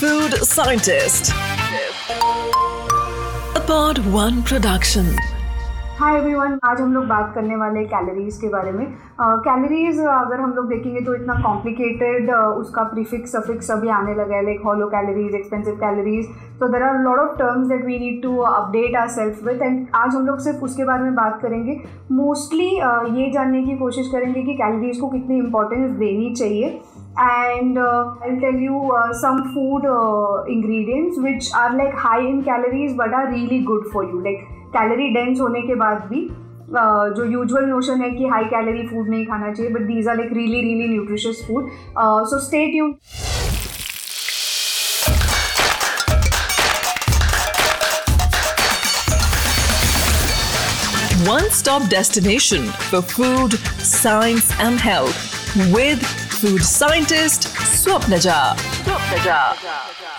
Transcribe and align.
Food 0.00 0.34
Scientist. 0.48 1.30
Pod 3.70 3.98
One 4.16 4.36
production. 4.50 5.10
Hi 5.98 6.16
everyone 6.16 6.58
आज 6.64 6.80
हम 6.80 6.92
लोग 6.94 7.06
बात 7.06 7.32
करने 7.34 7.56
वाले 7.56 7.82
कैलोरीज 7.84 8.36
के 8.40 8.48
बारे 8.48 8.72
में। 8.72 8.84
कैलोरीज 9.20 9.96
uh, 10.00 10.08
अगर 10.08 10.40
हम 10.40 10.52
लोग 10.56 10.68
देखेंगे 10.68 11.00
तो 11.04 11.14
इतना 11.14 11.34
कॉम्प्लिकेटेड 11.42 12.30
uh, 12.30 12.42
उसका 12.60 12.82
प्रीफिक्स 12.92 13.32
सफिक्स 13.32 13.70
अभी 13.70 13.88
आने 13.96 14.14
लगा 14.14 14.36
है 14.36 14.44
like 14.44 14.60
hollow 14.64 14.86
calories 14.88 15.34
expensive 15.34 15.74
calories 15.80 16.26
तो 16.60 16.68
there 16.72 16.82
are 16.82 16.98
lot 17.04 17.18
of 17.18 17.32
terms 17.38 17.66
that 17.68 17.84
we 17.86 17.98
need 17.98 18.22
to 18.22 18.36
update 18.50 18.96
our 18.96 19.08
self 19.16 19.42
with 19.46 19.62
and 19.62 19.86
आज 19.94 20.14
हम 20.14 20.26
लोग 20.26 20.38
सिर्फ़ 20.44 20.60
उसके 20.64 20.84
बारे 20.84 21.02
में 21.02 21.14
बात 21.14 21.38
करेंगे। 21.42 21.74
मोस्टली 22.20 22.70
uh, 22.90 23.02
ये 23.18 23.30
जानने 23.32 23.64
की 23.64 23.76
कोशिश 23.78 24.06
करेंगे 24.12 24.42
कि 24.42 24.54
कैलोरीज 24.62 25.00
को 25.00 25.08
कितनी 25.08 25.38
इंपॉर्टेंस 25.38 25.90
देनी 25.98 26.34
चाहिए। 26.34 26.80
and 27.17 27.77
uh, 27.77 28.15
I'll 28.25 28.39
tell 28.39 28.53
you 28.53 28.91
uh, 28.91 29.13
some 29.13 29.53
food 29.53 29.85
uh, 29.85 30.43
ingredients 30.45 31.17
which 31.19 31.51
are 31.53 31.75
like 31.77 31.93
high 31.93 32.21
in 32.21 32.43
calories 32.43 32.95
but 32.95 33.13
are 33.13 33.29
really 33.31 33.63
good 33.63 33.85
for 33.91 34.03
you 34.03 34.23
like 34.23 34.49
calorie 34.75 35.09
dense 35.13 35.39
होने 35.39 35.61
के 35.61 35.75
बाद 35.79 35.97
भी 36.11 36.21
जो 37.17 37.25
यूजुअल 37.31 37.65
नोशन 37.69 38.01
है 38.01 38.09
कि 38.11 38.27
हाई 38.27 38.45
कैलोरी 38.53 38.87
फूड 38.87 39.09
नहीं 39.09 39.25
खाना 39.25 39.51
चाहिए 39.53 39.71
but 39.73 39.81
these 39.87 40.07
are 40.07 40.17
like 40.17 40.31
really 40.33 40.61
really 40.61 40.87
nutritious 40.93 41.43
food 41.47 41.69
so 42.31 42.39
stay 42.47 42.65
tune 42.71 42.97
One 51.25 51.45
stop 51.57 51.83
destination 51.91 52.65
for 52.87 53.01
food, 53.01 53.53
science, 53.91 54.51
and 54.65 54.81
health 54.87 55.21
with 55.75 56.16
food 56.40 56.62
scientist 56.62 57.48
Swapnaja. 57.82 58.38
Swapnaja. 58.84 59.40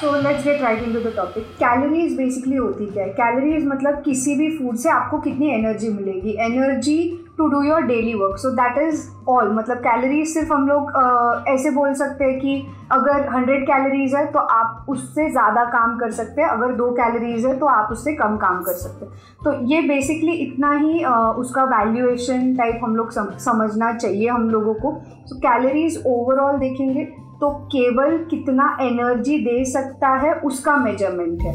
So 0.01 0.11
let's 0.21 0.43
get 0.43 0.61
right 0.61 0.83
into 0.94 0.99
the 0.99 1.11
topic 1.16 1.44
calories 1.59 2.16
basically 2.17 2.55
होती 2.55 2.85
क्या 2.85 3.03
है? 3.03 3.09
Calories 3.13 3.66
मतलब 3.67 4.02
किसी 4.03 4.35
भी 4.35 4.49
food 4.57 4.75
से 4.83 4.89
आपको 4.89 5.17
कितनी 5.21 5.49
energy 5.53 5.89
मिलेगी? 5.89 6.35
Energy 6.45 6.97
to 7.38 7.47
do 7.47 7.61
your 7.63 7.81
daily 7.88 8.13
work 8.13 8.38
so 8.38 8.52
that 8.59 8.77
is 8.83 9.02
all 9.29 9.52
मतलब 9.53 9.77
कैलोरीज 9.88 10.27
सिर्फ़ 10.33 10.53
हम 10.53 10.67
लोग 10.67 10.91
uh, 11.02 11.53
ऐसे 11.53 11.71
बोल 11.71 11.94
सकते 12.02 12.25
हैं 12.25 12.39
कि 12.39 12.53
अगर 12.91 13.27
हंड्रेड 13.33 13.63
कैलोरीज 13.67 14.16
है 14.16 14.25
तो 14.31 14.39
आप 14.39 14.69
उससे 14.89 15.29
ज़्यादा 15.31 15.63
काम 15.67 15.97
कर 15.99 16.11
सकते 16.11 16.41
हैं। 16.41 16.49
अगर 16.49 16.73
दो 16.75 16.89
कैलोरीज 16.93 17.45
है 17.45 17.57
तो 17.59 17.65
आप 17.67 17.89
उससे 17.91 18.13
कम 18.15 18.37
काम 18.37 18.61
कर 18.63 18.73
सकते 18.75 19.05
हैं। 19.05 19.13
तो 19.43 19.53
ये 19.67 19.81
बेसिकली 19.87 20.33
इतना 20.39 20.71
ही 20.73 21.03
उसका 21.39 21.63
वैल्यूएशन 21.67 22.53
टाइप 22.55 22.79
हम 22.83 22.95
लोग 22.95 23.11
सम, 23.11 23.29
समझना 23.39 23.91
चाहिए 23.93 24.29
हम 24.29 24.49
लोगों 24.49 24.73
को। 24.75 24.93
सो 25.25 25.39
कैलोरीज 25.39 26.03
ओवरऑल 26.07 26.57
देखेंगे 26.59 27.05
तो 27.39 27.49
केवल 27.71 28.17
कितना 28.29 28.77
एनर्जी 28.81 29.37
दे 29.41 29.63
सकता 29.65 30.07
है 30.17 30.33
उसका 30.41 30.75
मेज़रमेंट 30.77 31.41
है। 31.41 31.53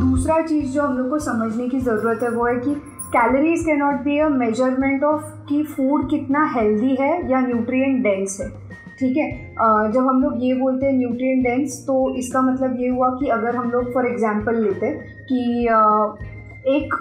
दूसरा 0.00 0.40
चीज़ 0.42 0.72
जो 0.72 0.82
हम 0.82 0.96
लोग 0.98 1.08
को 1.10 1.18
समझने 1.20 1.68
की 1.68 1.80
ज़रूरत 1.80 2.22
है 2.22 2.28
वो 2.30 2.46
है 2.46 2.54
कि 2.56 2.74
कैलोरीज 3.08 3.60
के 3.64 3.74
not 3.76 4.00
be 4.04 4.18
a 4.18 4.28
measurement 4.30 5.04
of 5.04 5.22
कि 5.48 5.62
फ़ूड 5.64 6.08
कितना 6.10 6.44
हेल्दी 6.54 6.94
है 6.96 7.10
या 7.30 7.40
न्यूट्रिएंट 7.40 8.02
डेंस 8.02 8.36
है, 8.40 8.48
ठीक 8.98 9.16
है? 9.16 9.30
जब 9.92 10.06
हम 10.08 10.22
लोग 10.22 10.44
ये 10.44 10.54
बोलते 10.54 10.86
हैं 10.86 10.92
न्यूट्रिएंट 10.94 11.44
डेंस 11.44 11.82
तो 11.86 11.94
इसका 12.16 12.42
मतलब 12.42 12.80
ये 12.80 12.88
हुआ 12.88 13.08
कि 13.20 13.28
अगर 13.36 13.56
हम 13.56 13.70
लोग 13.70 13.92
फॉर 13.94 14.06
एग्जांपल 14.06 14.62
लेते 14.62 14.90
कि 15.30 15.62
एक 16.68 16.94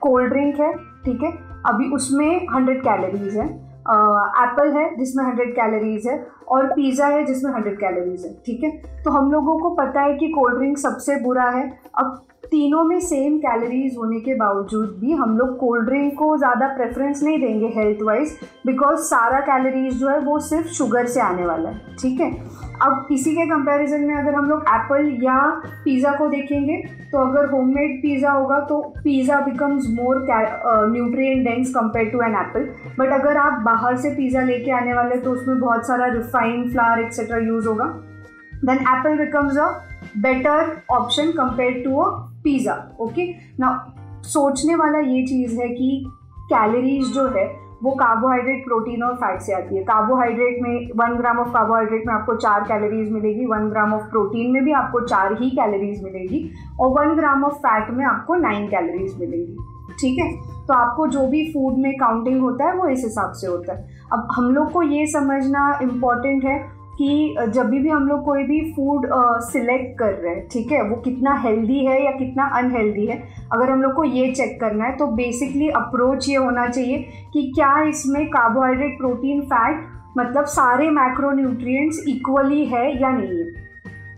कोल्ड 0.00 0.32
ड्रिंक 0.32 0.60
है, 0.60 0.72
ठीक 1.04 1.22
है? 1.22 1.32
अभी 1.66 1.90
उसमें 1.94 2.46
हंड्रेड 2.54 2.80
कैलोरीज 2.82 3.36
है। 3.36 3.46
एप्पल 3.84 4.70
है, 4.72 4.84
जिसमें 4.96 5.24
हंड्रेड 5.24 5.54
कैलोरीज 5.54 6.06
है, 6.06 6.18
और 6.48 6.66
पिज़्ज़ा 6.66 7.06
है, 7.06 7.24
जिसमें 7.24 7.52
हंड्रेड 7.52 7.78
कैलोरीज 7.78 8.24
है, 8.24 8.32
ठीक 8.46 8.64
है? 8.64 8.70
तो 9.04 9.10
हम 9.10 9.30
लोगों 9.32 9.58
को 9.60 9.70
पता 9.76 10.00
है 10.00 10.14
कि 10.18 10.28
कोल्ड 10.30 10.58
ड्रिंक 10.58 10.78
सबसे 10.78 11.16
बुरा 11.22 11.48
है। 11.50 11.66
अब 11.98 12.20
तीनों 12.52 12.82
में 12.84 12.98
सेम 13.00 13.36
कैलोरीज 13.38 13.94
होने 13.98 14.18
के 14.20 14.34
बावजूद 14.36 14.88
भी 15.00 15.12
हम 15.14 15.36
लोग 15.38 15.56
कोल्ड 15.58 15.86
ड्रिंक 15.86 16.12
को 16.18 16.36
ज़्यादा 16.38 16.66
प्रेफरेंस 16.74 17.22
नहीं 17.22 17.38
देंगे 17.40 17.66
हेल्थ 17.76 18.02
वाइज 18.02 18.32
बिकॉज़ 18.66 18.98
सारा 19.02 19.38
कैलोरीज 19.42 19.94
जो 19.98 20.08
है 20.08 20.18
वो 20.20 20.38
सिर्फ़ 20.40 20.66
शुगर 20.68 21.06
से 21.06 21.20
आने 21.20 21.46
वाला 21.46 21.68
है, 21.68 21.94
ठीक 22.00 22.20
है? 22.20 22.30
अब 22.82 23.06
इसी 23.12 23.32
के 23.34 23.46
कंपैरिजन 23.46 24.00
में 24.04 24.14
अगर 24.14 24.34
हम 24.34 24.48
लोग 24.50 24.64
एप्पल 24.68 25.08
या 25.22 25.38
पिज़्ज़ा 25.84 26.12
को 26.18 26.26
देखेंगे 26.28 26.76
तो 27.12 27.18
अगर 27.18 27.48
होममेड 27.50 27.96
पिज़्ज़ा 28.02 28.30
होगा 28.32 28.58
तो 28.66 28.80
pizza 29.04 29.40
becomes 29.40 29.86
more 29.90 30.26
nutrient 30.92 31.44
dense 31.46 31.70
compare 31.74 32.10
to 32.10 32.22
an 32.22 32.34
apple 32.40 32.66
but 32.98 33.12
अगर 33.20 33.36
आप 33.36 33.62
बाहर 33.64 33.96
से 33.96 34.10
पिज़्ज़ा 34.16 34.42
लेके 34.46 34.70
आने 34.80 34.94
वाले 34.94 35.16
तो 35.22 35.32
उसमें 35.32 35.60
बहुत 35.60 35.86
सारा 35.86 36.06
रिफाइंड 36.14 36.70
फ्लावर 36.72 37.00
एक्सेट्रा 37.00 37.38
यूज़ 37.38 37.68
होगा. 37.68 37.84
Then 38.64 38.78
apple 38.88 39.16
becomes 39.18 39.58
a 39.58 39.70
better 40.18 40.76
option 40.90 41.30
compare 41.32 41.82
to 41.84 41.96
a 42.00 42.10
pizza 42.44 42.74
okay 43.00 43.26
ना 43.60 43.70
सोचने 44.24 44.74
वाला 44.74 44.98
ये 45.00 45.26
चीज़ 45.26 45.60
है 45.60 45.68
कि 45.68 46.04
कैलोरीज 46.44 47.12
जो 47.14 47.26
है, 47.28 47.44
वो 47.82 47.90
कार्बोहाइड्रेट 47.90 48.64
प्रोटीन 48.64 49.02
और 49.02 49.14
फैट 49.16 49.40
से 49.40 49.52
आती 49.52 49.76
है। 49.76 49.82
कार्बोहाइड्रेट 49.82 50.58
में 50.62 50.90
वन 50.96 51.16
ग्राम 51.18 51.38
ऑफ़ 51.38 51.48
कार्बोहाइड्रेट 51.48 52.06
में 52.06 52.12
आपको 52.14 52.34
चार 52.36 52.64
कैलोरीज 52.64 53.10
मिलेगी 53.12 53.46
वन 53.46 53.68
ग्राम 53.70 53.94
ऑफ़ 53.94 54.02
प्रोटीन 54.10 54.50
में 54.50 54.64
भी 54.64 54.72
आपको 54.72 55.00
चार 55.06 55.32
ही 55.32 55.50
कैलोरीज 55.50 56.02
मिलेगी 56.02 56.48
और 56.80 56.90
वन 56.90 57.14
ग्राम 57.16 57.44
ऑफ़ 57.44 57.54
फैट 57.56 57.90
में 57.90 58.04
आपको 58.04 58.34
नाइन 58.34 58.66
कैलोरीज 58.66 59.18
मिलेगी, 59.20 59.56
ठीक 60.00 60.18
है? 60.18 60.30
तो 60.66 60.74
आपको 60.74 61.06
जो 61.06 61.26
भी 61.26 61.44
फ़ूड 61.52 61.78
में 61.78 61.92
काउंटिंग 61.94 62.40
होता 62.40 62.64
है, 62.64 62.76
वो 62.76 62.86
इस 62.88 63.04
हिसाब 63.04 63.32
से 63.32 63.46
होता 63.46 63.72
है। 63.72 64.06
अब 64.12 64.28
हम 64.32 64.54
लोग 64.54 64.70
को 64.72 64.82
ये 64.82 65.06
समझना 65.06 65.78
इंपॉर्टेंट 65.82 66.44
है 66.44 66.58
कि 66.92 67.36
जब 67.48 67.70
भी 67.70 67.88
हम 67.88 68.06
लोग 68.08 68.24
कोई 68.24 68.42
भी 68.42 68.60
फ़ूड 68.72 69.06
सिलेक्ट 69.42 69.98
कर 69.98 70.12
रहे 70.14 70.34
हैं, 70.34 70.46
ठीक 70.48 70.72
है, 70.72 70.82
वो 70.82 70.96
कितना 70.96 71.34
हेल्दी 71.38 71.78
है 71.86 72.02
या 72.04 72.10
कितना 72.10 72.46
अनहेल्दी 72.54 73.06
है, 73.06 73.16
अगर 73.52 73.70
हम 73.70 73.82
लोग 73.82 73.94
को 73.94 74.04
ये 74.04 74.30
चेक 74.32 74.60
करना 74.60 74.84
है 74.84 74.96
तो 74.96 75.06
बेसिकली 75.14 75.68
अप्रोच 75.70 76.28
ये 76.28 76.36
होना 76.36 76.66
चाहिए 76.68 76.98
कि 77.32 77.50
क्या 77.54 77.72
इसमें 77.88 78.26
कार्बोहाइड्रेट 78.28 78.96
प्रोटीन 78.98 79.40
फैट 79.44 79.84
मतलब 80.18 80.44
सारे 80.50 80.90
मैक्रोन्यूट्रिएंट्स 80.90 82.04
इक्वली 82.08 82.64
है 82.66 82.86
या 83.02 83.10
नहीं 83.10 83.38
है। 83.38 83.70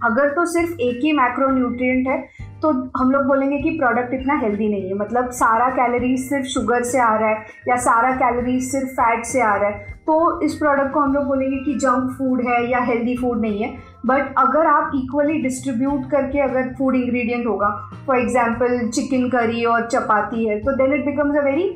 अगर 0.05 0.29
तो 0.29 0.45
सिर्फ़ 0.47 0.81
एक 0.81 1.01
ही 1.05 1.13
मैक्रोन्यूट्रिएंट 1.13 2.09
है 2.09 2.23
तो 2.63 2.71
हम 2.97 3.11
लोग 3.11 3.25
बोलेंगे 3.27 3.59
कि 3.59 3.71
प्रोडक्ट 3.79 4.15
इतना 4.15 4.35
हेल्दी 4.39 4.69
नहीं 4.69 4.89
है। 4.89 4.95
मतलब 4.99 5.31
सारा 5.33 5.69
कैलोरीज 5.71 6.21
सिर्फ़ 6.21 6.47
शुगर 6.49 6.83
से 6.83 6.99
आ 6.99 7.15
रहा 7.17 7.29
है 7.29 7.45
या 7.69 7.77
सारा 7.87 8.11
कैलोरीज 8.17 8.71
सिर्फ़ 8.71 8.89
फैट 8.91 9.25
से 9.25 9.41
आ 9.43 9.55
रहा 9.55 9.71
है। 9.71 9.93
तो 10.07 10.41
इस 10.43 10.55
प्रोडक्ट 10.55 10.93
को 10.95 11.01
हम 11.01 11.13
लोग 11.15 11.25
बोलेंगे 11.27 11.57
कि 11.65 11.75
जंक 11.79 12.11
फ़ूड 12.19 12.41
है 12.47 12.63
या 12.71 12.79
हेल्दी 12.85 13.17
फ़ूड 13.17 13.41
नहीं 13.41 13.63
है। 13.63 13.73
बट 14.07 14.35
अगर 14.39 14.67
आप 14.67 14.93
इक्वली 14.95 15.39
डिस्ट्रीब्यूट 15.43 16.11
करके 16.11 16.41
अगर 16.41 16.73
फ़ूड 16.79 16.95
इंग्रेडिएंट 16.95 17.47
होगा 17.47 17.69
फॉर 18.07 18.19
एग्जांपल 18.19 18.89
चिकन 18.89 19.29
करी 19.29 19.65
और 19.65 19.87
चपाती 19.89 20.47
है 20.47 20.59
तो 20.61 20.77
then 20.77 20.93
it 20.95 21.05
becomes 21.07 21.37
a 21.37 21.45
very 21.45 21.69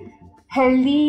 healthy 0.56 1.00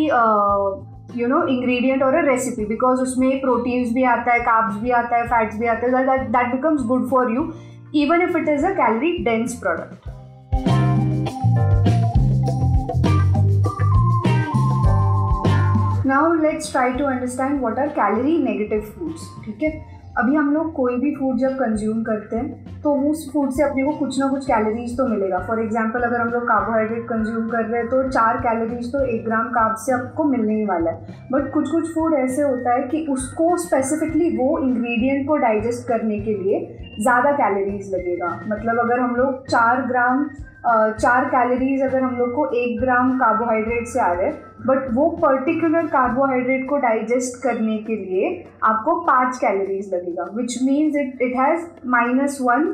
you 1.16 1.28
know 1.28 1.44
ingredient 1.47 2.03
और 2.03 2.16
अ 2.16 2.22
रेसिपी 2.25 2.66
बिकॉज़ 2.66 3.01
उसमें 3.01 3.40
प्रोटीन्स 3.41 3.94
भी 3.94 4.03
आता 4.06 4.34
है 4.34 4.40
काब्स 4.40 4.81
भी 4.81 4.91
आता 4.91 5.18
है 5.18 5.28
फैट्स 5.28 5.59
भी 5.59 5.68
आता 5.68 5.88
है 5.88 6.18
that 6.28 6.51
becomes 6.51 6.86
good 6.88 7.09
for 7.09 7.31
you 7.31 7.51
even 7.92 8.22
if 8.22 8.36
it 8.36 8.48
is 8.48 8.64
a 8.64 8.76
calorie 8.76 9.24
dense 9.24 9.56
product. 9.56 10.06
Now 16.06 16.34
let's 16.34 16.72
try 16.72 16.98
to 16.98 17.06
understand 17.06 17.62
what 17.62 17.78
are 17.78 17.90
calorie 17.90 18.38
negative 18.38 18.94
foods. 18.94 19.22
Okay? 19.48 19.84
अभी 20.19 20.35
हम 20.35 20.53
लोग 20.53 20.72
कोई 20.74 20.96
भी 21.00 21.13
फ़ूड 21.16 21.38
जब 21.40 21.53
कंज्यूम 21.57 22.02
करते 22.03 22.35
हैं 22.35 22.81
तो 22.81 22.94
उस 23.09 23.30
फ़ूड 23.34 23.52
से 23.52 23.63
अपने 23.63 23.84
को 23.84 23.91
कुछ 23.97 24.19
ना 24.19 24.28
कुछ 24.28 24.46
कैलोरीज 24.46 24.97
तो 24.97 25.07
मिलेगा। 25.07 25.38
फॉर 25.47 25.59
एग्ज़ाम्पल 25.62 26.02
अगर 26.02 26.22
हम 26.22 26.30
लोग 26.30 26.44
कार्बोहाइड्रेट 26.44 27.03
कंज्यूम 27.09 27.47
कर 27.50 27.63
रहे 27.63 27.81
हैं 27.81 27.90
तो 27.90 28.02
चार 28.09 28.38
कैलोरीज 28.41 28.91
तो 28.91 29.03
एक 29.06 29.24
ग्राम 29.25 29.47
कार्ब 29.52 29.75
से 29.78 29.94
आपको 29.94 30.24
मिलने 30.25 30.56
ही 30.56 30.66
वाला 30.66 30.92
है। 30.92 31.18
बट 31.31 31.51
कुछ 31.54 31.71
कुछ 31.71 31.94
फ़ूड 31.94 32.13
ऐसे 32.16 32.42
होता 32.42 32.74
है 32.74 32.81
कि 32.88 33.06
उसको 33.12 33.56
स्पेसिफिकली 33.60 34.30
वो 34.38 34.57
इंग्रेडिएंट 34.60 35.27
को 35.27 35.38
डाइजेस्ट 35.38 35.88
करने 35.88 36.19
के 36.19 36.33
लिए 36.33 36.62
ज़्यादा 37.00 37.31
कैलोरीज 37.33 37.94
लगेगा। 37.94 38.30
मतलब 38.48 38.80
अगर 38.80 39.00
हम 39.00 39.15
लोग 39.15 39.48
चार 39.48 39.86
ग्राम 39.88 40.30
चार 40.66 41.26
कैलोरीज 41.26 41.82
अगर 41.82 42.02
हम 42.02 42.16
लोग 42.16 42.34
को 42.36 42.46
एक 42.56 42.80
ग्राम 42.80 43.12
कार्बोहाइड्रेट 43.20 43.88
से 43.88 44.00
आ 44.00 44.12
रहे 44.14 44.26
हैं 44.26 44.66
बट 44.68 44.88
वो 44.94 45.08
पर्टिकुलर 45.22 45.86
कार्बोहाइड्रेट 45.88 46.68
को 46.70 46.78
डाइजेस्ट 46.78 47.42
करने 47.44 47.78
के 47.84 47.96
लिए 47.96 48.32
आपको 48.64 48.96
पाँच 49.02 49.38
कैलोरीज 49.38 49.94
लगेगा 49.94 50.24
which 50.34 50.58
means 50.64 50.96
it 50.96 51.22
it 51.22 51.36
has 51.38 51.66
minus 51.88 52.38
one 52.42 52.74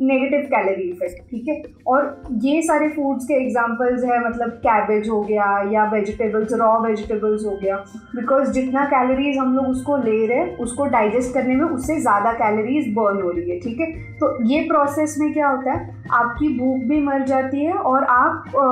negative 0.00 0.40
calorie 0.50 0.82
effect 0.82 1.30
ठीक 1.30 1.48
है? 1.48 1.62
और 1.86 2.22
ये 2.44 2.60
सारे 2.62 2.88
फूड्स 2.88 3.24
के 3.24 3.34
एग्जांपल्स 3.34 4.04
है 4.04 4.18
मतलब 4.28 4.50
कैबेज 4.66 5.08
हो 5.08 5.20
गया 5.22 5.46
या 5.72 5.84
वेजिटेबल्स 5.90 6.52
रॉ 6.60 6.72
वेजिटेबल्स 6.80 7.44
हो 7.44 7.56
गया। 7.62 7.76
बिकॉज़ 8.16 8.50
जितना 8.52 8.84
कैलोरीज 8.86 9.38
हम 9.38 9.54
लोग 9.56 9.66
उसको 9.68 9.96
ले 9.96 10.26
रहे 10.26 10.38
हैं 10.38 10.56
उसको 10.58 10.86
डाइजेस्ट 10.88 11.34
करने 11.34 11.56
में 11.56 11.64
उससे 11.64 12.00
ज़्यादा 12.00 12.32
कैलोरीज 12.34 12.92
बर्न 12.94 13.22
हो 13.22 13.30
रही 13.30 13.50
है 13.50 13.58
ठीक 13.60 13.80
है? 13.80 13.90
तो 14.18 14.32
ये 14.48 14.60
प्रोसेस 14.68 15.16
में 15.20 15.32
क्या 15.32 15.48
होता 15.48 15.72
है? 15.72 15.94
आपकी 16.12 16.48
भूख 16.58 16.82
भी 16.88 17.00
मर 17.02 17.22
जाती 17.26 17.64
है 17.64 17.72
और 17.72 18.04
आप 18.04 18.56
आ, 18.56 18.66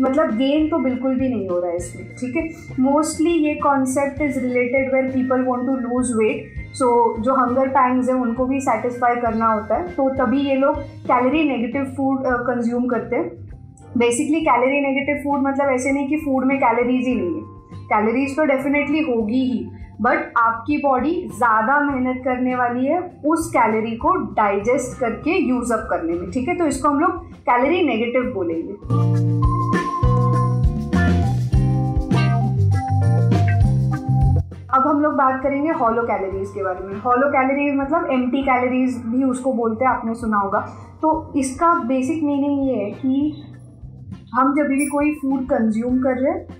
मतलब 0.00 0.36
गेन 0.36 0.68
तो 0.68 0.78
बिल्कुल 0.78 1.14
भी 1.14 1.28
नहीं 1.28 1.48
हो 1.48 1.58
रहा 1.60 1.70
है 1.70 1.76
इसमें 1.76 2.06
ठीक 2.20 2.36
है? 2.36 2.48
मोस्टली 2.80 3.32
ये 3.46 3.54
concept 3.62 4.22
is 4.22 4.38
related 4.40 4.94
where 4.94 5.10
people 5.12 5.44
want 5.44 5.66
to 5.66 5.76
lose 5.78 6.12
weight 6.16 6.59
so 6.70 6.86
so, 6.86 7.22
जो 7.24 7.34
हंगर 7.34 7.68
पैंग्स 7.68 8.08
हैं 8.08 8.16
उनको 8.16 8.44
भी 8.46 8.60
सेटिस्फाई 8.60 9.16
करना 9.16 9.46
होता 9.46 9.76
है। 9.76 9.94
तो 9.94 10.08
तभी 10.16 10.40
ये 10.40 10.54
लोग 10.56 10.76
कैलोरी 11.06 11.42
नेगेटिव 11.48 11.84
फ़ूड 11.96 12.22
कंज्यूम 12.46 12.86
करते 12.88 13.16
हैं। 13.16 13.98
बेसिकली 13.98 14.40
कैलोरी 14.40 14.80
नेगेटिव 14.80 15.22
फ़ूड 15.24 15.46
मतलब 15.46 15.72
ऐसे 15.72 15.92
नहीं 15.92 16.08
कि 16.08 16.16
फ़ूड 16.16 16.44
में 16.44 16.56
कैलोरीज 16.58 17.06
ही 17.06 17.14
नहीं 17.14 17.34
है। 17.34 17.84
कैलोरीज 17.86 18.36
तो 18.36 18.44
डेफिनेटली 18.44 19.00
होगी 19.02 19.44
ही। 19.44 19.68
बट 20.02 20.32
आपकी 20.38 20.76
बॉडी 20.78 21.14
ज़्यादा 21.28 21.80
मेहनत 21.80 22.22
करने 22.24 22.54
वाली 22.56 22.86
है 22.86 23.00
उस 23.26 23.50
कैलोरी 23.50 23.96
को 23.96 24.14
डाइजेस्ट 24.34 24.98
करके 25.00 25.38
यूज़ 25.38 25.72
अप 25.72 25.86
करने 25.90 26.12
में। 26.12 26.30
ठीक 26.30 26.48
है? 26.48 26.56
तो 26.58 26.66
इसको 26.66 26.88
हम 26.88 27.00
लोग 27.00 27.24
कैलोरी 27.42 27.82
नेगेटिव 27.86 28.32
बोलेंगे। 28.34 29.49
अब 34.80 34.86
हम 34.86 35.00
लोग 35.02 35.14
बात 35.14 35.42
करेंगे 35.42 35.70
हॉलो 35.78 36.02
कैलोरीज 36.02 36.50
के 36.50 36.62
बारे 36.64 36.84
में। 36.84 37.00
हॉलो 37.00 37.26
कैलोरीज 37.30 37.74
मतलब 37.76 38.10
एम 38.12 38.28
कैलोरीज 38.32 38.96
भी 39.06 39.24
उसको 39.24 39.52
बोलते 39.54 39.84
हैं, 39.84 39.90
आपने 39.92 40.14
सुना 40.14 40.38
होगा। 40.38 40.60
तो 41.02 41.10
इसका 41.38 41.72
बेसिक 41.84 42.22
मीनिंग 42.24 42.68
ये 42.68 42.76
है 42.76 42.90
कि 42.92 43.44
हम 44.34 44.54
जब 44.56 44.68
भी 44.68 44.86
कोई 44.88 45.12
फ़ूड 45.14 45.44
कंज्यूम 45.48 45.98
कर 46.02 46.18
रहे 46.18 46.32
हैं 46.32 46.58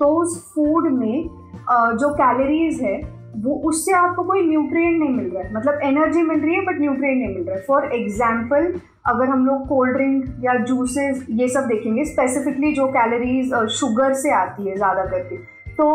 तो 0.00 0.06
उस 0.20 0.38
फ़ूड 0.54 0.88
में 0.92 1.28
जो 1.94 2.08
कैलोरीज 2.14 2.80
है, 2.82 2.96
वो 3.36 3.54
उससे 3.68 3.92
आपको 3.94 4.22
कोई 4.24 4.46
न्यूट्रिएंट 4.48 4.98
नहीं 5.00 5.14
मिल 5.14 5.26
रहा 5.26 5.42
है। 5.42 5.54
मतलब 5.54 5.80
एनर्जी 5.84 6.22
मिल 6.22 6.40
रही 6.40 6.54
है 6.54 6.64
बट 6.64 6.80
न्यूट्रिएंट 6.80 7.16
नहीं 7.16 7.34
मिल 7.34 7.44
रहा 7.44 7.56
है। 7.56 7.62
फॉर 7.62 7.90
एग्ज़ाम्पल 7.94 8.72
अगर 9.06 9.28
हम 9.28 9.46
लोग 9.46 9.66
कोल्ड 9.68 9.96
ड्रिंक 9.96 10.44
या 10.44 10.54
जूसेस 10.64 11.26
ये 11.30 11.48
सब 11.48 11.66
देखेंगे 11.68 12.04
स्पेसिफिकली 12.06 12.72
जो 12.74 12.86
कैलोरीज 12.92 13.54
शुगर 13.72 14.14
से 14.22 14.30
आती 14.34 14.68
है 14.68 14.76
ज़्यादा 14.76 15.04
करके 15.06 15.36
तो 15.78 15.86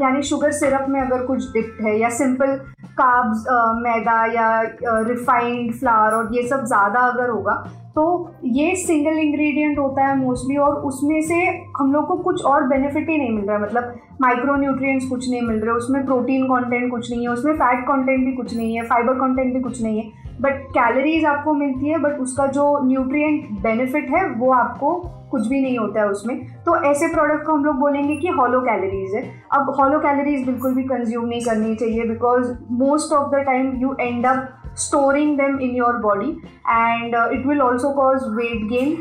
यानी 0.00 0.22
शुगर 0.22 0.50
सिरप 0.52 0.86
में 0.88 1.00
अगर 1.00 1.24
कुछ 1.26 1.52
डिप्ट 1.52 1.80
है 1.82 1.98
या 1.98 2.08
सिंपल 2.16 2.56
काब्स 3.00 3.44
मैदा 3.82 4.24
या 4.32 4.60
रिफाइंड 5.08 5.72
फ्लावर 5.74 6.14
और 6.14 6.34
ये 6.34 6.42
सब 6.48 6.64
ज़्यादा 6.64 7.00
अगर 7.08 7.30
होगा 7.30 7.54
तो 7.94 8.02
ये 8.46 8.74
सिंगल 8.76 9.18
इंग्रेडिएंट 9.18 9.78
होता 9.78 10.04
है 10.06 10.16
मोस्टली 10.18 10.56
और 10.58 10.74
उसमें 10.86 11.20
से 11.22 11.34
हम 11.78 11.92
लोग 11.92 12.06
को 12.08 12.16
कुछ 12.22 12.44
और 12.44 12.66
बेनिफिट 12.68 13.08
ही 13.08 13.16
नहीं 13.18 13.30
मिल 13.30 13.44
रहा 13.44 13.56
है। 13.56 13.62
मतलब 13.62 13.94
माइक्रो 14.20 14.56
न्यूट्रिएंट्स 14.56 15.08
कुछ 15.08 15.28
नहीं 15.30 15.42
मिल 15.42 15.56
रहे, 15.56 15.74
उसमें 15.74 16.04
प्रोटीन 16.04 16.44
कंटेंट 16.46 16.90
कुछ 16.90 17.10
नहीं 17.10 17.22
है, 17.22 17.28
उसमें 17.28 17.52
फैट 17.54 17.84
कंटेंट 17.84 18.24
भी 18.26 18.32
कुछ 18.32 18.56
नहीं 18.56 18.76
है 18.76 18.82
फाइबर 18.86 19.14
कंटेंट 19.16 19.52
भी 19.54 19.60
कुछ 19.60 19.82
नहीं 19.82 19.98
है। 19.98 20.28
बट 20.40 20.62
कैलोरीज 20.72 21.24
आपको 21.26 21.52
मिलती 21.54 21.88
है 21.88 21.98
बट 21.98 22.20
उसका 22.20 22.46
जो 22.48 22.66
न्यूट्रिएंट 22.84 23.50
बेनिफिट 23.62 24.10
है, 24.10 24.28
वो 24.30 24.52
आपको 24.52 24.92
कुछ 25.30 25.46
भी 25.48 25.60
नहीं 25.62 25.78
होता 25.78 26.00
है 26.00 26.08
उसमें। 26.08 26.36
तो 26.64 26.76
ऐसे 26.84 27.08
प्रोडक्ट 27.08 27.44
को 27.46 27.52
हम 27.52 27.64
लोग 27.64 27.76
बोलेंगे 27.76 28.16
कि 28.16 28.28
हॉलो 28.38 28.60
कैलोरीज 28.60 29.14
है। 29.14 29.22
अब 29.52 29.74
हॉलो 29.78 29.98
कैलोरीज 29.98 30.46
बिल्कुल 30.46 30.74
भी 30.74 30.82
कंज्यूम 30.84 31.26
नहीं 31.26 31.40
करनी 31.40 31.74
चाहिए 31.74 32.04
because 32.04 32.52
most 32.80 33.12
of 33.12 33.30
the 33.30 33.44
time 33.46 33.72
you 33.82 33.94
end 34.00 34.26
up 34.26 34.74
storing 34.78 35.36
them 35.38 35.58
in 35.60 35.76
your 35.76 35.96
body 36.02 36.30
and 36.68 37.14
it 37.14 37.46
will 37.46 37.60
also 37.62 37.92
cause 37.94 38.24
weight 38.36 38.68
gain 38.68 38.96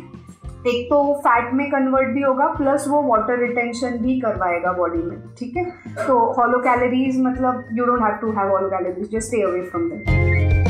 एक 0.67 0.85
तो 0.85 1.01
फैट 1.17 1.53
में 1.53 1.69
कन्वर्ट 1.71 2.09
भी 2.13 2.21
होगा 2.21 2.47
प्लस 2.53 2.87
वो 2.87 3.01
वाटर 3.03 3.39
रिटेंशन 3.39 3.97
भी 3.97 4.19
करवाएगा 4.21 4.71
बॉडी 4.73 5.03
में, 5.03 5.17
ठीक 5.39 5.57
है? 5.57 5.63
तो 6.07 6.19
हॉलो 6.37 6.59
कैलोरीज 6.59 7.21
मतलब 7.21 7.69
you 7.73 7.85
don't 7.85 8.01
have 8.01 8.17
to 8.21 8.31
have 8.31 8.51
hollow 8.51 8.69
calories 8.69 9.11
just 9.11 9.27
stay 9.27 9.41
away 9.41 9.61
from 9.61 9.89
them 9.89 10.68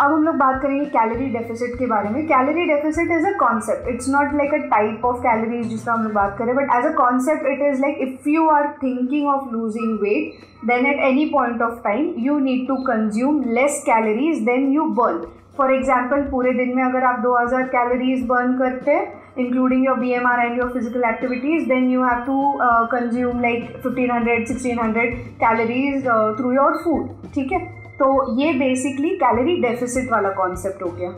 अब 0.00 0.12
हम 0.12 0.24
लोग 0.24 0.34
बात 0.36 0.60
करेंगे 0.62 0.84
कैलोरी 0.86 1.26
डेफिसिट 1.30 1.74
के 1.78 1.86
बारे 1.86 2.08
में. 2.08 2.26
Calorie 2.26 2.64
deficit 2.66 3.10
is 3.12 3.26
a 3.26 3.32
concept 3.38 3.88
it's 3.88 4.08
not 4.08 4.34
like 4.34 4.54
a 4.54 4.58
type 4.70 5.04
of 5.04 5.16
calories 5.22 5.66
जिसका 5.68 5.92
हम 5.92 6.02
लोग 6.02 6.12
बात 6.12 6.36
करें 6.38 6.54
but 6.56 6.74
as 6.76 6.86
a 6.86 6.92
concept 6.96 7.46
it 7.46 7.62
is 7.70 7.80
like 7.80 7.98
if 8.02 8.28
you 8.28 8.48
are 8.48 8.68
thinking 8.82 9.26
of 9.28 9.50
losing 9.52 9.98
weight 10.02 10.46
then 10.66 10.86
at 10.86 11.00
any 11.04 11.24
point 11.32 11.62
of 11.62 11.80
time 11.84 12.12
you 12.18 12.38
need 12.38 12.66
to 12.68 12.76
consume 12.84 13.42
less 13.48 13.82
calories 13.86 14.42
than 14.44 14.72
you 14.72 14.84
burn 15.00 15.26
for 15.58 15.72
example 15.74 16.22
पूरे 16.30 16.52
दिन 16.52 16.74
में 16.76 16.82
अगर 16.82 17.04
आप 17.04 17.22
2000 17.22 17.64
calories 17.68 18.24
burn 18.26 18.56
करते 18.58 18.90
हैं 18.90 19.12
including 19.38 19.84
your 19.86 19.98
B 19.98 20.10
M 20.10 20.26
R 20.26 20.44
and 20.46 20.58
your 20.58 20.70
physical 20.72 21.04
activities 21.04 21.68
then 21.68 21.90
you 21.90 22.04
have 22.04 22.22
to 22.26 22.52
consume 22.92 23.40
like 23.40 23.76
fifteen 23.82 24.10
hundred 24.10 24.46
sixteen 24.46 24.78
hundred 24.78 25.18
calories 25.42 26.06
through 26.38 26.52
your 26.52 26.80
food 26.84 27.08
ठीक 27.34 27.52
है? 27.52 27.60
तो 27.98 28.06
ये 28.40 28.52
बेसिकली 28.58 29.08
कैलोरी 29.16 29.56
डेफिसिट 29.62 30.10
वाला 30.12 30.28
कॉन्सेप्ट 30.34 30.82
हो 30.82 30.88
गया। 30.98 31.08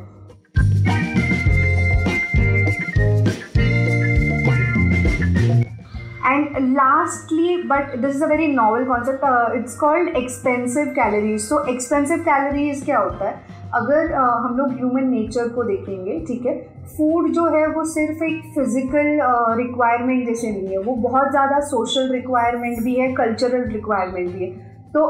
And 6.27 6.57
lastly 6.75 7.57
but 7.69 7.97
this 7.97 8.15
is 8.17 8.25
a 8.25 8.27
very 8.29 8.47
novel 8.55 8.85
concept 8.85 9.57
it's 9.57 9.77
called 9.79 10.17
expensive 10.17 10.87
calories 10.97 11.49
तो 11.51 11.63
expensive 11.73 12.19
calories 12.29 12.85
क्या 12.85 12.99
होता 12.99 13.29
है? 13.29 13.35
अगर 13.75 14.07
uh, 14.09 14.37
हम 14.45 14.57
लोग 14.59 14.73
ह्यूमन 14.79 15.09
नेचर 15.09 15.49
को 15.49 15.65
देखेंगे 15.65 16.19
ठीक 16.29 16.47
है? 16.47 16.57
फ़ूड 16.97 17.31
जो 17.33 17.45
है 17.57 17.67
वो 17.67 17.85
सिर्फ़ 17.91 18.25
एक 18.25 18.41
फ़िज़िकल 18.55 19.21
रिक्वायरमेंट 19.61 20.21
uh, 20.21 20.27
जैसे 20.29 20.51
नहीं 20.51 20.69
है। 20.69 20.79
वो 20.79 20.95
बहुत 21.09 21.31
ज़्यादा 21.31 21.61
सोशल 21.67 22.13
रिक्वायरमेंट 22.13 22.83
भी 22.85 22.95
है 22.95 23.13
कल्चरल 23.15 23.71
रिक्वायरमेंट 23.73 24.31
भी 24.31 24.45
है। 24.45 24.70
तो 24.97 25.07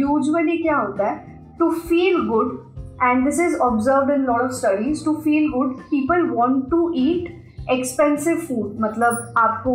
यूजली 0.00 0.56
uh, 0.56 0.62
क्या 0.62 0.76
होता 0.76 1.06
है? 1.06 1.42
To 1.58 1.70
feel 1.70 2.28
good 2.28 2.58
and 3.02 3.24
this 3.24 3.40
is 3.40 3.58
observe 3.58 4.10
in 4.10 4.20
lot 4.20 4.40
of 4.40 4.50
studies 4.50 5.04
to 5.04 5.14
feel 5.14 5.50
good 5.50 5.78
people 5.80 6.26
want 6.26 6.70
to 6.70 6.92
eat 6.96 7.34
expensive 7.70 8.36
food 8.36 8.76
मतलब 8.80 9.34
आपको 9.38 9.74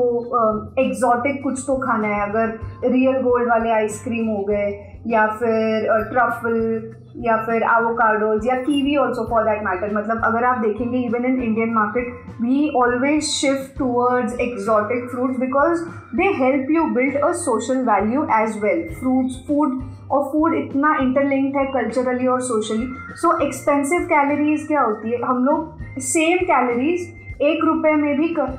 एग्जॉटिक 0.82 1.38
uh, 1.38 1.44
कुछ 1.44 1.64
तो 1.68 1.76
खाना 1.76 2.08
है 2.08 2.30
अगर 2.30 2.60
रियल 2.86 3.22
गोल्ड 3.22 3.50
वाले 3.50 3.70
आइसक्रीम 3.70 4.28
हो 4.28 4.44
गए 4.44 4.98
या 5.08 5.28
फिर 5.28 5.88
ट्रफल 6.04 6.90
uh, 6.90 7.03
या 7.16 7.36
फिर 7.46 7.64
एवोकाडोज 7.64 8.48
या 8.48 8.56
kiwi 8.62 8.96
also 8.96 9.26
for 9.30 9.44
that 9.44 9.64
matter 9.64 9.94
मतलब 9.96 10.22
अगर 10.26 10.44
आप 10.44 10.58
देखेंगे 10.58 11.00
even 11.00 11.26
in 11.26 11.42
Indian 11.42 11.74
market 11.74 12.42
we 12.42 12.70
always 12.76 13.24
shift 13.24 13.78
towards 13.80 14.40
exotic 14.40 15.10
fruits 15.10 15.40
because 15.40 15.84
they 16.16 16.32
help 16.36 16.72
you 16.72 16.84
build 16.94 17.18
a 17.18 17.32
social 17.40 17.86
value 17.86 18.24
as 18.34 18.60
well 18.64 18.88
fruits 18.96 19.44
food 19.48 19.82
और 20.12 20.24
फ़ूड 20.32 20.56
इतना 20.56 20.96
interlinked 21.02 21.58
है 21.58 21.66
कल्चरली 21.74 22.28
और 22.28 22.42
socially 22.42 22.88
so 23.16 23.38
expensive 23.46 24.06
calories 24.06 24.68
क्या 24.68 24.82
होती 24.82 25.12
है? 25.12 25.22
हम 25.22 25.46
लोग 25.46 26.00
सेम 26.04 26.38
कैलोरीज 26.46 27.42
एक 27.42 27.64
रुपये 27.66 27.96
में 27.96 28.16
भी 28.18 28.28
कर 28.34 28.58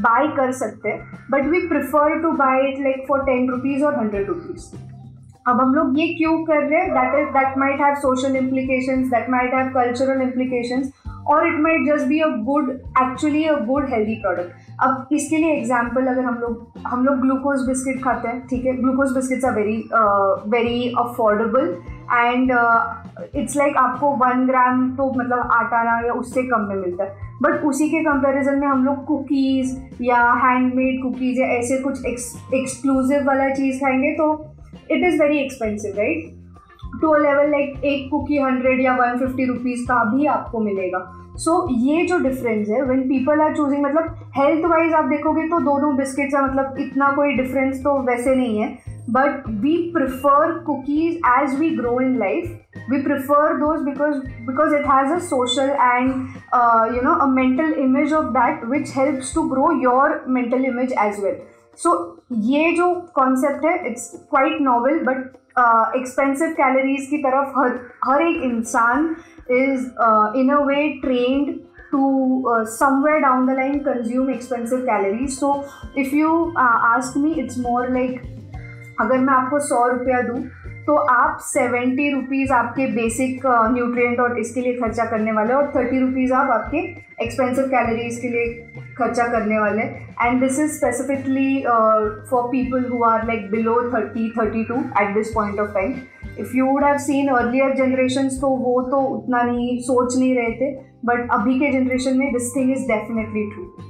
बाय 0.00 0.26
कर 0.36 0.52
सकते 0.52 0.88
हैं 0.88 1.26
but 1.30 1.46
we 1.46 1.66
prefer 1.68 2.18
to 2.22 2.32
buy 2.36 2.68
it 2.68 2.80
like 2.80 3.04
for 3.08 3.20
ten 3.22 3.48
rupees 3.50 3.84
और 3.84 3.98
हंड्रेड 3.98 4.28
रुपीज़ 4.28 4.97
अब 5.48 5.60
हम 5.60 5.74
लोग 5.74 5.98
ये 5.98 6.06
क्यों 6.14 6.38
कर 6.44 6.62
रहे 6.62 6.80
हैं? 6.80 6.90
That 6.94 7.14
is 7.18 7.28
that 7.34 7.58
might 7.58 7.80
have 7.80 7.94
social 7.98 8.36
implications 8.36 9.06
that 9.10 9.30
might 9.30 9.54
have 9.54 9.68
cultural 9.74 10.22
implications 10.22 10.92
और 11.28 11.46
it 11.48 11.58
might 11.60 11.86
just 11.86 12.06
be 12.08 12.18
a 12.20 12.28
good 12.44 12.70
actually 12.70 13.44
a 13.44 13.54
good 13.66 13.88
healthy 13.90 14.14
product 14.14 14.66
अब 14.82 15.08
इसके 15.12 15.36
लिए 15.36 15.52
एग्ज़ाम्पल 15.52 16.06
अगर 16.06 16.24
हम 16.24 16.34
लोग 16.34 16.80
हम 16.86 17.04
लोग 17.04 17.20
ग्लूकोज 17.20 17.66
बिस्किट 17.68 18.02
खाते 18.02 18.28
हैं, 18.28 18.46
ठीक 18.48 18.64
है? 18.66 18.76
Glucose 18.76 19.14
biscuits 19.14 19.44
are 19.44 19.54
very 19.54 19.76
very 20.50 20.92
affordable 20.98 21.76
and 22.14 22.52
it's 23.34 23.56
like 23.56 23.76
आपको 23.76 24.10
वन 24.16 24.46
ग्राम 24.46 24.90
तो 24.96 25.10
मतलब 25.18 25.48
आटा 25.52 25.82
ना 25.82 25.98
या 26.06 26.12
उससे 26.12 26.42
कम 26.42 26.68
में 26.68 26.76
मिलता 26.76 27.04
है। 27.04 27.26
बट 27.42 27.64
उसी 27.64 27.88
के 27.88 28.00
कंपैरिजन 28.04 28.58
में 28.58 28.66
हम 28.66 28.84
लोग 28.84 29.04
कुकीज़ 29.04 29.76
या 30.02 30.22
हैंडमेड 30.44 31.02
कुकीज़ 31.02 31.40
या 31.40 31.46
ऐसे 31.56 31.78
कुछ 31.82 32.04
एक्सक्लूसिव 32.06 33.26
वाला 33.26 33.48
चीज़ 33.54 33.80
खाएँगे 33.80 34.12
तो 34.12 34.32
it 34.90 35.04
is 35.04 35.22
very 35.22 35.38
expensive 35.38 35.98
right 35.98 36.36
to 37.00 37.14
level 37.16 37.50
like 37.50 37.84
एक 37.84 38.08
कुकी 38.10 38.38
हंड्रेड 38.38 38.80
या 38.80 38.94
वन 38.96 39.18
फिफ्टी 39.18 39.46
रुपीज़ 39.46 39.82
का 39.86 40.02
भी 40.12 40.26
आपको 40.26 40.60
मिलेगा। 40.60 40.98
सो 41.36 41.50
so, 41.52 41.76
ये 41.78 42.04
जो 42.06 42.18
डिफरेंस 42.18 42.68
है 42.68 42.82
व्हेन 42.82 43.02
पीपल 43.08 43.40
आर 43.40 43.54
चूजिंग 43.56 43.84
मतलब 43.84 44.30
हेल्थ 44.36 44.64
वाइज 44.66 44.92
आप 44.94 45.04
देखोगे 45.06 45.42
तो 45.48 45.58
दोनों 45.64 45.96
बिस्किट्स 45.96 46.34
का 46.34 46.42
मतलब 46.42 46.76
इतना 46.80 47.10
कोई 47.16 47.34
डिफरेंस 47.36 47.82
तो 47.84 47.98
वैसे 48.02 48.34
नहीं 48.34 48.58
है। 48.58 48.96
But 49.10 49.46
we 49.60 49.76
prefer 49.92 50.52
cookies 50.64 51.20
as 51.28 51.58
we 51.58 51.68
grow 51.76 52.00
in 52.00 52.18
life 52.18 52.80
we 52.90 53.00
prefer 53.02 53.54
those 53.58 53.80
because 53.82 54.16
because 54.46 54.74
it 54.76 54.86
has 54.86 55.12
a 55.12 55.18
social 55.26 55.70
and 55.70 56.10
you 56.96 57.02
know 57.02 57.14
a 57.14 57.26
mental 57.28 57.72
image 57.82 58.12
of 58.12 58.26
that 58.34 58.64
which 58.70 58.92
helps 58.96 59.34
to 59.34 59.42
grow 59.50 59.70
your 59.82 60.24
mental 60.28 60.64
image 60.64 60.92
as 60.98 61.22
well 61.24 61.38
so 61.82 61.90
ये 62.50 62.72
जो 62.76 62.94
concept 63.14 63.64
है 63.64 63.76
it's 63.90 64.10
quite 64.30 64.60
novel 64.60 64.98
but 65.04 65.36
expensive 65.96 66.52
calories 66.56 67.06
की 67.10 67.18
तरफ़ 67.22 67.58
हर 67.58 67.78
हर 68.04 68.22
एक 68.22 68.42
इंसान 68.44 69.14
is 69.50 69.86
in 70.40 70.50
a 70.56 70.60
way 70.66 70.88
trend 71.04 71.56
to 71.90 72.44
uh, 72.46 72.64
somewhere 72.70 73.20
down 73.20 73.46
the 73.46 73.54
line 73.54 73.82
consume 73.84 74.26
expensive 74.30 74.84
calories 74.84 75.38
so 75.38 75.52
if 75.96 76.12
you 76.12 76.32
uh, 76.56 76.78
ask 76.88 77.16
me 77.16 77.30
it's 77.42 77.56
more 77.58 77.84
like 77.90 78.26
अगर 79.00 79.18
मैं 79.18 79.32
आपको 79.34 79.58
सौ 79.64 79.86
रुपया 79.88 80.20
दूँ 80.22 80.38
तो 80.88 80.94
आप 81.12 81.38
सेवेंटी 81.42 82.08
रुपीज़ 82.10 82.52
आपके 82.52 82.86
बेसिक 82.92 83.40
न्यूट्रिएंट 83.72 84.20
और 84.20 84.38
इसके 84.38 84.60
लिए 84.60 84.74
खर्चा 84.74 85.04
करने 85.04 85.32
वाले 85.32 85.52
और 85.54 85.66
थर्टी 85.74 85.98
रुपीज़ 86.00 86.32
आप 86.32 86.50
आपके 86.50 86.78
एक्सपेंसिव 87.24 87.64
कैलोरीज 87.64 88.18
के 88.20 88.28
लिए 88.28 88.46
खर्चा 88.98 89.26
करने 89.26 89.58
वाले 89.58 89.82
and 89.82 90.40
this 90.40 90.60
is 90.60 90.70
specifically 90.72 91.60
for 92.30 92.48
people 92.48 92.88
who 92.90 93.02
are 93.04 93.26
like 93.26 93.50
below 93.50 93.76
thirty 93.94 94.30
thirty 94.38 94.64
two 94.64 94.78
at 95.02 95.14
this 95.14 95.34
point 95.34 95.60
of 95.60 95.74
time 95.74 95.94
if 96.38 96.56
you 96.56 96.66
would 96.66 96.84
have 96.84 96.98
seen 97.02 97.28
earlier 97.34 97.74
generation 97.74 98.28
तो 98.40 98.56
वो 98.56 98.80
तो 98.90 99.02
उतना 99.16 99.42
नहीं, 99.42 99.78
सोच 99.82 100.18
नहीं 100.18 100.34
रहे 100.34 100.52
थे 100.52 100.74
बट 101.04 101.28
अभी 101.30 101.58
के 101.58 101.72
जनरेशन 101.72 102.18
में 102.18 102.32
this 102.32 102.54
thing 102.56 102.72
is 102.72 102.88
definitely 102.88 103.48
true 103.50 103.87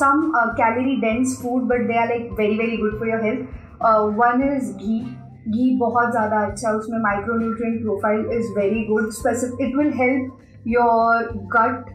some 0.00 0.34
uh, 0.34 0.44
calorie 0.54 1.00
dense 1.00 1.40
food 1.40 1.68
but 1.68 1.88
they 1.88 1.96
are 1.96 2.10
like 2.10 2.28
very 2.36 2.56
very 2.58 2.76
good 2.76 2.98
for 2.98 3.06
your 3.06 3.22
health. 3.22 3.46
Uh, 3.80 4.06
one 4.26 4.46
is 4.50 4.76
ghee. 4.82 5.00
घी 5.48 5.70
बहुत 5.78 6.10
ज़्यादा 6.10 6.40
अच्छा 6.46 6.68
है 6.68 6.74
उसमें 6.76 6.98
micro 7.02 7.34
nutrient 7.36 7.80
profile 7.82 8.26
is 8.32 8.50
very 8.56 8.84
good 8.86 9.10
specific 9.12 9.66
it 9.66 9.76
will 9.76 9.92
help 9.94 10.66
your 10.68 11.30
gut 11.54 11.88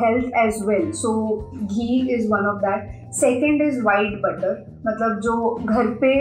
health 0.00 0.36
as 0.38 0.62
well 0.66 0.90
so 1.00 1.10
ghee 1.64 1.98
is 2.14 2.28
one 2.32 2.46
of 2.46 2.60
that 2.62 3.12
second 3.14 3.62
is 3.62 3.80
white 3.82 4.20
butter 4.22 4.66
मतलब 4.86 5.18
जो 5.20 5.54
घर 5.64 5.86
पे 6.02 6.12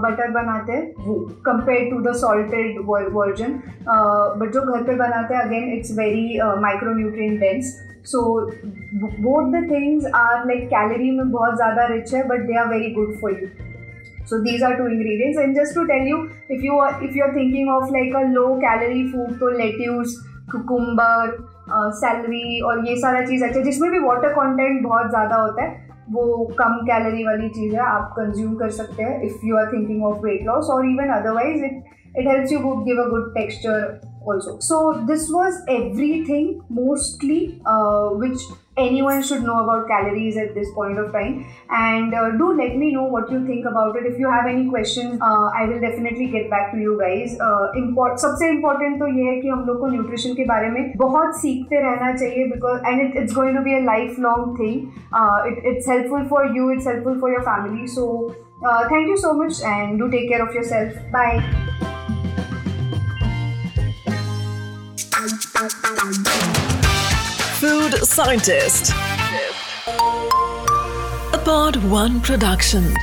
बटर 0.00 0.26
uh, 0.26 0.34
बनाते 0.34 0.72
हैं 0.72 1.04
वो 1.06 1.14
compare 1.46 1.90
to 1.90 2.00
the 2.00 2.14
salted 2.16 2.80
version 2.88 3.60
but 3.86 4.52
जो 4.52 4.62
घर 4.62 4.82
पे 4.82 4.94
बनाते 4.96 5.34
हैं 5.34 5.42
again 5.42 5.72
it's 5.72 5.96
very 5.98 6.38
micro 6.60 6.94
nutrient 6.94 7.40
dense 7.40 7.76
so 8.04 8.20
both 9.22 9.52
the 9.52 9.70
things 9.70 10.06
are 10.14 10.46
like 10.46 10.66
calorie 10.66 11.10
में 11.10 11.30
बहुत 11.30 11.56
ज़्यादा 11.56 11.86
रिच 11.86 12.14
है 12.14 12.26
but 12.28 12.40
they 12.40 12.58
are 12.58 12.68
very 12.68 12.90
good 12.94 13.14
for 13.20 13.30
you 13.30 13.48
so 14.26 14.38
these 14.38 14.62
are 14.62 14.74
two 14.74 14.86
ingredients 14.86 15.38
and 15.38 15.54
just 15.54 15.74
to 15.74 15.84
tell 15.84 16.08
you 16.08 16.16
if 16.50 16.64
you 16.64 16.82
if 17.04 17.16
you 17.16 17.24
are 17.24 17.36
thinking 17.36 17.68
of 17.68 17.92
like 17.92 18.16
a 18.16 18.20
low 18.20 18.46
calorie 18.54 19.06
food 19.08 19.38
तो 19.38 19.48
lettuce 19.48 20.14
cucumber 20.52 21.36
celery 21.72 22.60
और 22.60 22.86
ये 22.88 22.96
सारा 22.96 23.24
चीज़ 23.26 23.44
अच्छा 23.44 23.60
जिसमें 23.60 23.90
भी 23.90 23.98
water 23.98 24.32
content 24.34 24.82
बहुत 24.82 25.10
ज़्यादा 25.10 25.36
होता 25.36 25.62
है, 25.62 25.88
वो 26.10 26.54
कम 26.58 26.76
कैलरी 26.86 27.24
वाली 27.24 27.48
चीज़ 27.48 27.74
है, 27.74 27.80
आप 27.80 28.14
कंज्यूम 28.16 28.54
कर 28.54 28.70
सकते 28.70 29.02
हैं 29.02 29.22
if 29.22 29.46
you 29.46 29.56
are 29.56 29.72
thinking 29.72 30.04
of 30.04 30.18
weight 30.18 30.46
loss 30.46 30.70
और 30.70 30.86
even 30.86 31.08
otherwise 31.08 31.64
it 31.64 31.82
it 32.18 32.28
helps 32.28 32.52
you 32.52 32.58
give 32.58 33.02
a 33.02 33.08
good 33.08 33.34
texture 33.34 34.00
also 34.25 34.59
so 34.59 35.03
this 35.07 35.29
was 35.29 35.61
everything 35.69 36.61
mostly 36.69 37.61
uh, 37.65 38.09
which 38.09 38.39
anyone 38.77 39.21
should 39.23 39.43
know 39.43 39.57
about 39.63 39.87
calories 39.87 40.37
at 40.37 40.53
this 40.53 40.71
point 40.73 40.97
of 40.99 41.11
time 41.11 41.45
and 41.69 42.13
uh, 42.13 42.31
do 42.31 42.53
let 42.53 42.75
me 42.75 42.91
know 42.91 43.03
what 43.03 43.31
you 43.31 43.45
think 43.45 43.65
about 43.65 43.95
it 43.95 44.05
if 44.05 44.19
you 44.19 44.29
have 44.29 44.45
any 44.45 44.67
questions 44.69 45.19
uh, 45.21 45.45
i 45.59 45.65
will 45.65 45.79
definitely 45.79 46.27
get 46.27 46.49
back 46.49 46.71
to 46.71 46.77
you 46.77 46.97
guys 46.99 47.37
uh, 47.39 47.65
import 47.83 48.19
सबसे 48.25 48.49
important 48.49 48.99
तो 48.99 49.07
ये 49.17 49.29
है 49.29 49.39
कि 49.41 49.47
हम 49.47 49.63
लोग 49.67 49.79
को 49.79 49.87
nutrition 49.87 50.33
के 50.35 50.45
बारे 50.45 50.69
में 50.69 50.91
बहुत 50.97 51.35
सीखते 51.41 51.81
रहना 51.81 52.13
चाहिए 52.15 52.45
because 52.51 52.81
and 52.87 53.01
it 53.01 53.17
it's 53.23 53.35
going 53.35 53.57
to 53.57 53.63
be 53.63 53.75
a 53.75 53.83
life 53.85 54.19
long 54.19 54.59
thing 54.59 55.51
it 55.51 55.65
it's 55.75 55.89
helpful 55.89 56.27
for 56.29 56.55
you 56.57 56.71
it's 56.71 56.87
helpful 56.87 57.19
for 57.21 57.33
your 57.33 57.41
family 57.51 57.87
so 57.97 58.07
thank 58.63 59.09
you 59.09 59.17
so 59.17 59.33
much 59.43 59.61
and 59.65 59.99
do 59.99 60.07
take 60.07 60.29
care 60.29 60.41
of 60.41 60.55
your 60.55 60.65
self 60.65 61.11
bye 61.13 61.88
Food 67.58 67.92
Scientist. 68.06 68.92
A 71.34 71.42
Pod 71.44 71.76
One 71.84 72.22
production. 72.22 72.94